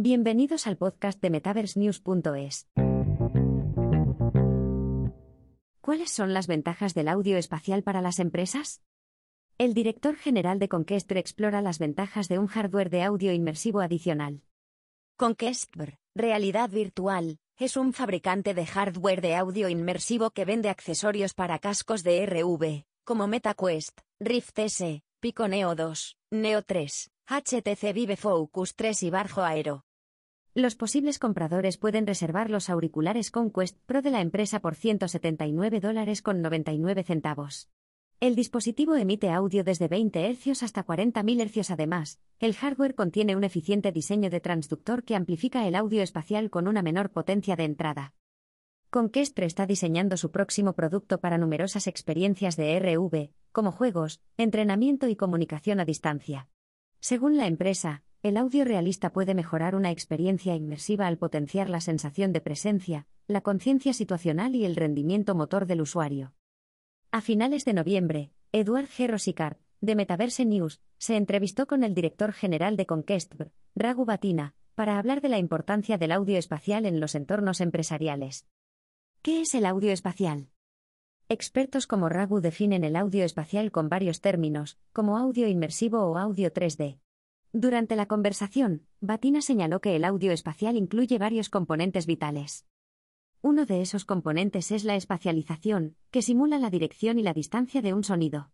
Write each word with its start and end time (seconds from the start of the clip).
Bienvenidos 0.00 0.68
al 0.68 0.76
podcast 0.76 1.20
de 1.20 1.28
MetaverseNews.es. 1.28 2.68
¿Cuáles 5.80 6.12
son 6.12 6.32
las 6.32 6.46
ventajas 6.46 6.94
del 6.94 7.08
audio 7.08 7.36
espacial 7.36 7.82
para 7.82 8.00
las 8.00 8.20
empresas? 8.20 8.80
El 9.58 9.74
director 9.74 10.14
general 10.14 10.60
de 10.60 10.68
Conquestr 10.68 11.16
explora 11.16 11.62
las 11.62 11.80
ventajas 11.80 12.28
de 12.28 12.38
un 12.38 12.46
hardware 12.46 12.90
de 12.90 13.02
audio 13.02 13.32
inmersivo 13.32 13.80
adicional. 13.80 14.44
Conquestr, 15.16 15.98
realidad 16.14 16.70
virtual, 16.70 17.40
es 17.56 17.76
un 17.76 17.92
fabricante 17.92 18.54
de 18.54 18.66
hardware 18.66 19.20
de 19.20 19.34
audio 19.34 19.68
inmersivo 19.68 20.30
que 20.30 20.44
vende 20.44 20.68
accesorios 20.68 21.34
para 21.34 21.58
cascos 21.58 22.04
de 22.04 22.24
RV, 22.24 22.84
como 23.02 23.26
MetaQuest, 23.26 23.98
Rift 24.20 24.60
S, 24.60 25.02
Pico 25.18 25.48
Neo 25.48 25.74
2, 25.74 26.16
Neo 26.30 26.62
3, 26.62 27.10
HTC 27.26 27.92
Vive 27.92 28.16
Focus 28.16 28.76
3 28.76 29.02
y 29.02 29.10
Barjo 29.10 29.42
Aero. 29.42 29.87
Los 30.58 30.74
posibles 30.74 31.20
compradores 31.20 31.78
pueden 31.78 32.04
reservar 32.04 32.50
los 32.50 32.68
auriculares 32.68 33.30
Conquest 33.30 33.78
Pro 33.86 34.02
de 34.02 34.10
la 34.10 34.20
empresa 34.20 34.58
por 34.58 34.74
179 34.74 35.78
dólares 35.78 36.20
con 36.20 36.42
99 36.42 37.04
centavos. 37.04 37.68
El 38.18 38.34
dispositivo 38.34 38.96
emite 38.96 39.30
audio 39.30 39.62
desde 39.62 39.86
20 39.86 40.34
Hz 40.34 40.64
hasta 40.64 40.84
40.000 40.84 41.48
Hz. 41.48 41.70
Además, 41.70 42.18
el 42.40 42.56
hardware 42.56 42.96
contiene 42.96 43.36
un 43.36 43.44
eficiente 43.44 43.92
diseño 43.92 44.30
de 44.30 44.40
transductor 44.40 45.04
que 45.04 45.14
amplifica 45.14 45.64
el 45.68 45.76
audio 45.76 46.02
espacial 46.02 46.50
con 46.50 46.66
una 46.66 46.82
menor 46.82 47.12
potencia 47.12 47.54
de 47.54 47.62
entrada. 47.62 48.14
Conquestre 48.90 49.46
está 49.46 49.64
diseñando 49.64 50.16
su 50.16 50.32
próximo 50.32 50.72
producto 50.72 51.20
para 51.20 51.38
numerosas 51.38 51.86
experiencias 51.86 52.56
de 52.56 52.76
RV, 52.80 53.30
como 53.52 53.70
juegos, 53.70 54.20
entrenamiento 54.36 55.06
y 55.06 55.14
comunicación 55.14 55.78
a 55.78 55.84
distancia. 55.84 56.48
Según 56.98 57.36
la 57.36 57.46
empresa, 57.46 58.02
el 58.22 58.36
audio 58.36 58.64
realista 58.64 59.12
puede 59.12 59.34
mejorar 59.34 59.76
una 59.76 59.92
experiencia 59.92 60.56
inmersiva 60.56 61.06
al 61.06 61.18
potenciar 61.18 61.70
la 61.70 61.80
sensación 61.80 62.32
de 62.32 62.40
presencia, 62.40 63.06
la 63.28 63.42
conciencia 63.42 63.92
situacional 63.92 64.56
y 64.56 64.64
el 64.64 64.74
rendimiento 64.74 65.36
motor 65.36 65.66
del 65.66 65.82
usuario. 65.82 66.32
A 67.12 67.20
finales 67.20 67.64
de 67.64 67.74
noviembre, 67.74 68.32
Eduard 68.50 68.86
G. 68.86 69.06
Rosicart, 69.06 69.60
de 69.80 69.94
Metaverse 69.94 70.44
News, 70.44 70.80
se 70.98 71.16
entrevistó 71.16 71.66
con 71.68 71.84
el 71.84 71.94
director 71.94 72.32
general 72.32 72.76
de 72.76 72.86
Conquestbr, 72.86 73.52
Ragu 73.76 74.04
Batina, 74.04 74.54
para 74.74 74.98
hablar 74.98 75.20
de 75.20 75.28
la 75.28 75.38
importancia 75.38 75.96
del 75.96 76.10
audio 76.10 76.38
espacial 76.38 76.86
en 76.86 76.98
los 76.98 77.14
entornos 77.14 77.60
empresariales. 77.60 78.46
¿Qué 79.22 79.42
es 79.42 79.54
el 79.54 79.64
audio 79.64 79.92
espacial? 79.92 80.48
Expertos 81.28 81.86
como 81.86 82.08
Ragu 82.08 82.40
definen 82.40 82.82
el 82.82 82.96
audio 82.96 83.24
espacial 83.24 83.70
con 83.70 83.88
varios 83.88 84.20
términos, 84.20 84.76
como 84.92 85.18
audio 85.18 85.46
inmersivo 85.46 86.00
o 86.00 86.18
audio 86.18 86.52
3D. 86.52 86.98
Durante 87.52 87.96
la 87.96 88.06
conversación, 88.06 88.86
Batina 89.00 89.40
señaló 89.40 89.80
que 89.80 89.96
el 89.96 90.04
audio 90.04 90.32
espacial 90.32 90.76
incluye 90.76 91.18
varios 91.18 91.48
componentes 91.48 92.06
vitales. 92.06 92.66
Uno 93.40 93.64
de 93.64 93.80
esos 93.80 94.04
componentes 94.04 94.70
es 94.70 94.84
la 94.84 94.96
espacialización, 94.96 95.96
que 96.10 96.20
simula 96.20 96.58
la 96.58 96.68
dirección 96.68 97.18
y 97.18 97.22
la 97.22 97.32
distancia 97.32 97.80
de 97.80 97.94
un 97.94 98.04
sonido. 98.04 98.50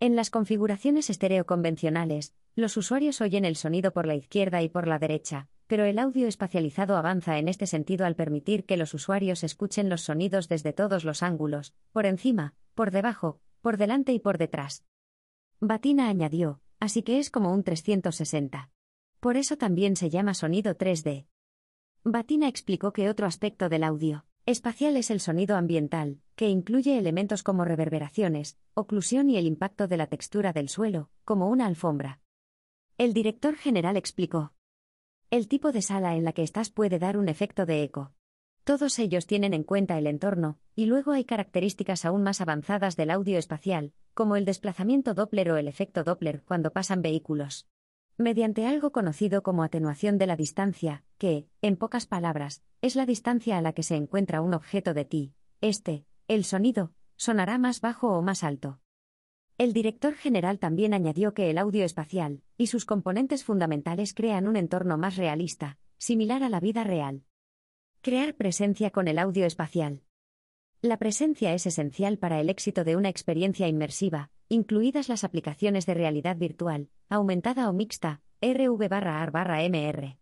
En 0.00 0.16
las 0.16 0.30
configuraciones 0.30 1.08
estéreo 1.08 1.46
convencionales, 1.46 2.34
los 2.54 2.76
usuarios 2.76 3.20
oyen 3.20 3.44
el 3.44 3.56
sonido 3.56 3.92
por 3.92 4.06
la 4.06 4.16
izquierda 4.16 4.62
y 4.62 4.68
por 4.68 4.86
la 4.86 4.98
derecha, 4.98 5.48
pero 5.66 5.84
el 5.84 5.98
audio 5.98 6.26
espacializado 6.26 6.96
avanza 6.96 7.38
en 7.38 7.48
este 7.48 7.66
sentido 7.66 8.04
al 8.04 8.16
permitir 8.16 8.66
que 8.66 8.76
los 8.76 8.92
usuarios 8.92 9.44
escuchen 9.44 9.88
los 9.88 10.02
sonidos 10.02 10.48
desde 10.48 10.72
todos 10.72 11.04
los 11.04 11.22
ángulos, 11.22 11.74
por 11.92 12.04
encima, 12.04 12.54
por 12.74 12.90
debajo, 12.90 13.40
por 13.62 13.76
delante 13.76 14.12
y 14.12 14.18
por 14.18 14.36
detrás. 14.36 14.84
Batina 15.60 16.08
añadió, 16.08 16.60
así 16.80 17.02
que 17.02 17.18
es 17.18 17.30
como 17.30 17.52
un 17.52 17.62
360. 17.62 18.70
Por 19.20 19.36
eso 19.36 19.56
también 19.56 19.96
se 19.96 20.10
llama 20.10 20.34
sonido 20.34 20.76
3D. 20.76 21.26
Batina 22.02 22.48
explicó 22.48 22.92
que 22.92 23.08
otro 23.08 23.26
aspecto 23.26 23.68
del 23.68 23.84
audio 23.84 24.24
espacial 24.46 24.96
es 24.96 25.10
el 25.10 25.20
sonido 25.20 25.56
ambiental, 25.56 26.20
que 26.34 26.48
incluye 26.48 26.98
elementos 26.98 27.42
como 27.42 27.64
reverberaciones, 27.64 28.58
oclusión 28.74 29.30
y 29.30 29.36
el 29.36 29.46
impacto 29.46 29.86
de 29.86 29.96
la 29.96 30.06
textura 30.06 30.52
del 30.52 30.68
suelo, 30.68 31.10
como 31.24 31.48
una 31.48 31.66
alfombra. 31.66 32.20
El 32.98 33.12
director 33.12 33.54
general 33.54 33.96
explicó. 33.96 34.52
El 35.30 35.46
tipo 35.46 35.70
de 35.72 35.82
sala 35.82 36.16
en 36.16 36.24
la 36.24 36.32
que 36.32 36.42
estás 36.42 36.70
puede 36.70 36.98
dar 36.98 37.16
un 37.16 37.28
efecto 37.28 37.64
de 37.64 37.82
eco. 37.84 38.12
Todos 38.64 38.98
ellos 38.98 39.26
tienen 39.26 39.54
en 39.54 39.62
cuenta 39.62 39.96
el 39.98 40.06
entorno, 40.06 40.58
y 40.80 40.86
luego 40.86 41.12
hay 41.12 41.24
características 41.24 42.06
aún 42.06 42.22
más 42.22 42.40
avanzadas 42.40 42.96
del 42.96 43.10
audio 43.10 43.36
espacial, 43.36 43.92
como 44.14 44.36
el 44.36 44.46
desplazamiento 44.46 45.12
Doppler 45.12 45.50
o 45.50 45.58
el 45.58 45.68
efecto 45.68 46.04
Doppler 46.04 46.42
cuando 46.46 46.72
pasan 46.72 47.02
vehículos. 47.02 47.68
Mediante 48.16 48.66
algo 48.66 48.90
conocido 48.90 49.42
como 49.42 49.62
atenuación 49.62 50.16
de 50.16 50.26
la 50.26 50.36
distancia, 50.36 51.04
que, 51.18 51.46
en 51.60 51.76
pocas 51.76 52.06
palabras, 52.06 52.62
es 52.80 52.96
la 52.96 53.04
distancia 53.04 53.58
a 53.58 53.60
la 53.60 53.74
que 53.74 53.82
se 53.82 53.94
encuentra 53.94 54.40
un 54.40 54.54
objeto 54.54 54.94
de 54.94 55.04
ti, 55.04 55.34
este, 55.60 56.06
el 56.28 56.44
sonido, 56.44 56.94
sonará 57.16 57.58
más 57.58 57.82
bajo 57.82 58.16
o 58.16 58.22
más 58.22 58.42
alto. 58.42 58.80
El 59.58 59.74
director 59.74 60.14
general 60.14 60.58
también 60.58 60.94
añadió 60.94 61.34
que 61.34 61.50
el 61.50 61.58
audio 61.58 61.84
espacial 61.84 62.40
y 62.56 62.68
sus 62.68 62.86
componentes 62.86 63.44
fundamentales 63.44 64.14
crean 64.14 64.48
un 64.48 64.56
entorno 64.56 64.96
más 64.96 65.16
realista, 65.16 65.76
similar 65.98 66.42
a 66.42 66.48
la 66.48 66.60
vida 66.60 66.84
real. 66.84 67.24
Crear 68.00 68.34
presencia 68.34 68.88
con 68.90 69.08
el 69.08 69.18
audio 69.18 69.44
espacial. 69.44 70.04
La 70.82 70.96
presencia 70.96 71.52
es 71.52 71.66
esencial 71.66 72.16
para 72.16 72.40
el 72.40 72.48
éxito 72.48 72.84
de 72.84 72.96
una 72.96 73.10
experiencia 73.10 73.68
inmersiva, 73.68 74.30
incluidas 74.48 75.10
las 75.10 75.24
aplicaciones 75.24 75.84
de 75.84 75.92
realidad 75.92 76.38
virtual, 76.38 76.88
aumentada 77.10 77.68
o 77.68 77.74
mixta, 77.74 78.22
RV-AR-MR. 78.40 80.16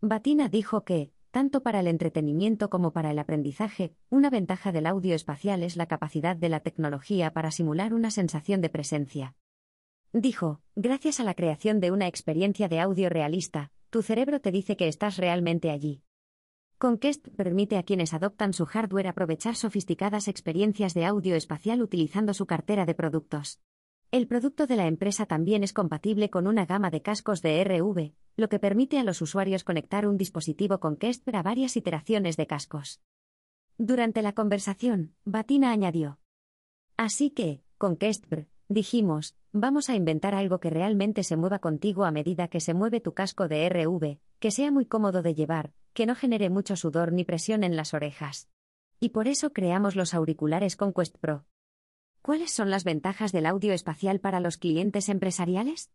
Batina 0.00 0.48
dijo 0.48 0.82
que, 0.82 1.12
tanto 1.30 1.62
para 1.62 1.78
el 1.78 1.86
entretenimiento 1.86 2.70
como 2.70 2.92
para 2.92 3.12
el 3.12 3.20
aprendizaje, 3.20 3.94
una 4.08 4.30
ventaja 4.30 4.72
del 4.72 4.86
audio 4.86 5.14
espacial 5.14 5.62
es 5.62 5.76
la 5.76 5.86
capacidad 5.86 6.34
de 6.34 6.48
la 6.48 6.58
tecnología 6.58 7.32
para 7.32 7.52
simular 7.52 7.94
una 7.94 8.10
sensación 8.10 8.60
de 8.62 8.68
presencia. 8.68 9.36
Dijo, 10.12 10.60
gracias 10.74 11.20
a 11.20 11.22
la 11.24 11.34
creación 11.34 11.78
de 11.78 11.92
una 11.92 12.08
experiencia 12.08 12.66
de 12.66 12.80
audio 12.80 13.10
realista, 13.10 13.70
tu 13.90 14.02
cerebro 14.02 14.40
te 14.40 14.50
dice 14.50 14.76
que 14.76 14.88
estás 14.88 15.18
realmente 15.18 15.70
allí. 15.70 16.02
Conquest 16.80 17.28
permite 17.36 17.76
a 17.76 17.82
quienes 17.82 18.14
adoptan 18.14 18.54
su 18.54 18.64
hardware 18.64 19.08
aprovechar 19.08 19.54
sofisticadas 19.54 20.28
experiencias 20.28 20.94
de 20.94 21.04
audio 21.04 21.36
espacial 21.36 21.82
utilizando 21.82 22.32
su 22.32 22.46
cartera 22.46 22.86
de 22.86 22.94
productos. 22.94 23.60
El 24.10 24.26
producto 24.26 24.66
de 24.66 24.76
la 24.76 24.86
empresa 24.86 25.26
también 25.26 25.62
es 25.62 25.74
compatible 25.74 26.30
con 26.30 26.46
una 26.46 26.64
gama 26.64 26.88
de 26.88 27.02
cascos 27.02 27.42
de 27.42 27.62
RV, 27.62 28.14
lo 28.38 28.48
que 28.48 28.58
permite 28.58 28.98
a 28.98 29.04
los 29.04 29.20
usuarios 29.20 29.62
conectar 29.62 30.08
un 30.08 30.16
dispositivo 30.16 30.80
Conquest 30.80 31.28
a 31.34 31.42
varias 31.42 31.76
iteraciones 31.76 32.38
de 32.38 32.46
cascos. 32.46 33.02
Durante 33.76 34.22
la 34.22 34.32
conversación, 34.32 35.12
Batina 35.26 35.72
añadió. 35.72 36.18
Así 36.96 37.28
que, 37.28 37.62
Conquest, 37.76 38.24
dijimos, 38.70 39.36
vamos 39.52 39.90
a 39.90 39.96
inventar 39.96 40.34
algo 40.34 40.60
que 40.60 40.70
realmente 40.70 41.24
se 41.24 41.36
mueva 41.36 41.58
contigo 41.58 42.06
a 42.06 42.10
medida 42.10 42.48
que 42.48 42.60
se 42.60 42.72
mueve 42.72 43.00
tu 43.00 43.12
casco 43.12 43.48
de 43.48 43.68
RV, 43.68 44.18
que 44.38 44.50
sea 44.50 44.70
muy 44.70 44.86
cómodo 44.86 45.20
de 45.20 45.34
llevar, 45.34 45.74
que 45.92 46.06
no 46.06 46.14
genere 46.14 46.50
mucho 46.50 46.76
sudor 46.76 47.12
ni 47.12 47.24
presión 47.24 47.64
en 47.64 47.76
las 47.76 47.94
orejas. 47.94 48.48
Y 49.00 49.10
por 49.10 49.28
eso 49.28 49.52
creamos 49.52 49.96
los 49.96 50.14
auriculares 50.14 50.76
Conquest 50.76 51.16
Pro. 51.18 51.46
¿Cuáles 52.22 52.50
son 52.50 52.70
las 52.70 52.84
ventajas 52.84 53.32
del 53.32 53.46
audio 53.46 53.72
espacial 53.72 54.20
para 54.20 54.40
los 54.40 54.58
clientes 54.58 55.08
empresariales? 55.08 55.90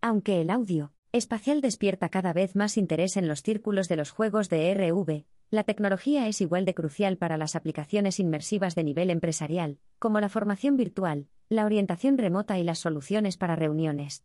Aunque 0.00 0.40
el 0.40 0.50
audio 0.50 0.92
espacial 1.12 1.60
despierta 1.60 2.08
cada 2.08 2.32
vez 2.32 2.56
más 2.56 2.76
interés 2.76 3.16
en 3.16 3.28
los 3.28 3.42
círculos 3.42 3.88
de 3.88 3.96
los 3.96 4.10
juegos 4.10 4.48
de 4.48 4.74
RV, 4.74 5.24
la 5.50 5.62
tecnología 5.62 6.26
es 6.26 6.40
igual 6.40 6.64
de 6.64 6.74
crucial 6.74 7.16
para 7.16 7.36
las 7.36 7.54
aplicaciones 7.54 8.18
inmersivas 8.18 8.74
de 8.74 8.82
nivel 8.82 9.10
empresarial, 9.10 9.78
como 10.00 10.20
la 10.20 10.28
formación 10.28 10.76
virtual, 10.76 11.28
la 11.48 11.66
orientación 11.66 12.18
remota 12.18 12.58
y 12.58 12.64
las 12.64 12.80
soluciones 12.80 13.36
para 13.36 13.54
reuniones. 13.54 14.24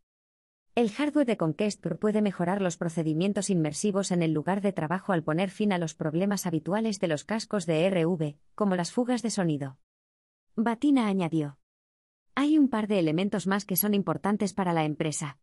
El 0.76 0.92
hardware 0.92 1.26
de 1.26 1.38
Conquest 1.38 1.86
puede 2.00 2.22
mejorar 2.22 2.62
los 2.62 2.78
procedimientos 2.78 3.50
inmersivos 3.50 4.12
en 4.12 4.22
el 4.22 4.32
lugar 4.32 4.62
de 4.62 4.72
trabajo 4.72 5.12
al 5.12 5.24
poner 5.24 5.50
fin 5.50 5.74
a 5.74 5.78
los 5.78 5.94
problemas 5.94 6.46
habituales 6.46 7.00
de 7.00 7.08
los 7.08 7.24
cascos 7.24 7.66
de 7.66 7.90
RV, 7.90 8.38
como 8.56 8.76
las 8.76 8.92
fugas 8.92 9.22
de 9.22 9.30
sonido. 9.30 9.78
Batina 10.56 11.08
añadió. 11.08 11.58
Hay 12.36 12.58
un 12.58 12.70
par 12.70 12.88
de 12.88 13.00
elementos 13.00 13.48
más 13.48 13.66
que 13.66 13.76
son 13.76 13.94
importantes 13.94 14.54
para 14.54 14.72
la 14.72 14.86
empresa. 14.86 15.38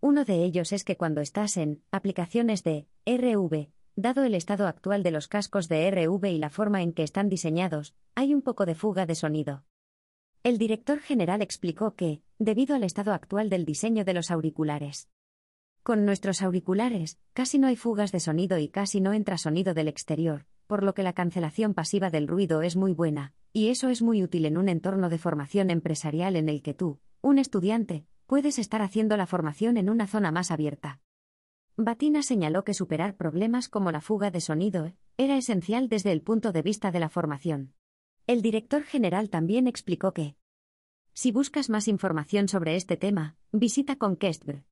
Uno 0.00 0.24
de 0.24 0.42
ellos 0.42 0.72
es 0.72 0.82
que 0.82 0.96
cuando 0.96 1.20
estás 1.20 1.56
en 1.56 1.82
aplicaciones 1.90 2.64
de 2.64 2.88
RV, 3.04 3.70
dado 3.96 4.24
el 4.24 4.34
estado 4.34 4.66
actual 4.66 5.02
de 5.02 5.10
los 5.10 5.28
cascos 5.28 5.68
de 5.68 5.90
RV 5.90 6.24
y 6.26 6.38
la 6.38 6.50
forma 6.50 6.82
en 6.82 6.92
que 6.92 7.02
están 7.02 7.28
diseñados, 7.28 7.94
hay 8.14 8.34
un 8.34 8.42
poco 8.42 8.66
de 8.66 8.74
fuga 8.74 9.06
de 9.06 9.14
sonido. 9.14 9.64
El 10.42 10.56
director 10.56 11.00
general 11.00 11.42
explicó 11.42 11.94
que, 11.96 12.22
debido 12.38 12.74
al 12.74 12.82
estado 12.82 13.12
actual 13.12 13.50
del 13.50 13.66
diseño 13.66 14.06
de 14.06 14.14
los 14.14 14.30
auriculares, 14.30 15.10
con 15.82 16.06
nuestros 16.06 16.40
auriculares, 16.40 17.18
casi 17.34 17.58
no 17.58 17.66
hay 17.66 17.76
fugas 17.76 18.10
de 18.10 18.20
sonido 18.20 18.56
y 18.56 18.68
casi 18.68 19.02
no 19.02 19.12
entra 19.12 19.36
sonido 19.36 19.74
del 19.74 19.88
exterior, 19.88 20.46
por 20.66 20.82
lo 20.82 20.94
que 20.94 21.02
la 21.02 21.12
cancelación 21.12 21.74
pasiva 21.74 22.08
del 22.08 22.26
ruido 22.26 22.62
es 22.62 22.74
muy 22.74 22.94
buena, 22.94 23.34
y 23.52 23.68
eso 23.68 23.90
es 23.90 24.00
muy 24.00 24.22
útil 24.22 24.46
en 24.46 24.56
un 24.56 24.70
entorno 24.70 25.10
de 25.10 25.18
formación 25.18 25.68
empresarial 25.68 26.36
en 26.36 26.48
el 26.48 26.62
que 26.62 26.72
tú, 26.72 27.00
un 27.20 27.38
estudiante, 27.38 28.06
puedes 28.24 28.58
estar 28.58 28.80
haciendo 28.80 29.18
la 29.18 29.26
formación 29.26 29.76
en 29.76 29.90
una 29.90 30.06
zona 30.06 30.32
más 30.32 30.50
abierta. 30.50 31.00
Batina 31.76 32.22
señaló 32.22 32.64
que 32.64 32.72
superar 32.72 33.14
problemas 33.14 33.68
como 33.68 33.92
la 33.92 34.00
fuga 34.00 34.30
de 34.30 34.40
sonido 34.40 34.90
era 35.18 35.36
esencial 35.36 35.90
desde 35.90 36.12
el 36.12 36.22
punto 36.22 36.52
de 36.52 36.62
vista 36.62 36.90
de 36.90 37.00
la 37.00 37.10
formación. 37.10 37.74
El 38.26 38.42
director 38.42 38.82
general 38.82 39.30
también 39.30 39.66
explicó 39.66 40.12
que, 40.12 40.36
si 41.12 41.32
buscas 41.32 41.70
más 41.70 41.88
información 41.88 42.48
sobre 42.48 42.76
este 42.76 42.96
tema, 42.96 43.36
visita 43.52 43.96
Conquestbr. 43.96 44.64